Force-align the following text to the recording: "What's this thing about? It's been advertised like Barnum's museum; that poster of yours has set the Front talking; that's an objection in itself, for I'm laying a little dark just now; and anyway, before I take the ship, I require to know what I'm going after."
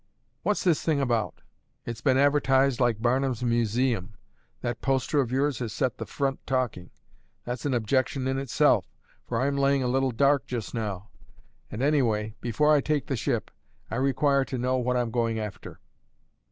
"What's 0.41 0.63
this 0.63 0.81
thing 0.81 0.99
about? 0.99 1.41
It's 1.85 2.01
been 2.01 2.17
advertised 2.17 2.79
like 2.79 3.03
Barnum's 3.03 3.43
museum; 3.43 4.15
that 4.61 4.81
poster 4.81 5.21
of 5.21 5.31
yours 5.31 5.59
has 5.59 5.73
set 5.73 5.99
the 5.99 6.07
Front 6.07 6.43
talking; 6.47 6.89
that's 7.45 7.67
an 7.67 7.75
objection 7.75 8.27
in 8.27 8.39
itself, 8.39 8.85
for 9.27 9.39
I'm 9.39 9.55
laying 9.59 9.83
a 9.83 9.87
little 9.87 10.09
dark 10.09 10.47
just 10.47 10.73
now; 10.73 11.09
and 11.69 11.83
anyway, 11.83 12.33
before 12.41 12.73
I 12.73 12.81
take 12.81 13.05
the 13.05 13.15
ship, 13.15 13.51
I 13.91 13.97
require 13.97 14.43
to 14.45 14.57
know 14.57 14.77
what 14.77 14.97
I'm 14.97 15.11
going 15.11 15.37
after." 15.37 15.79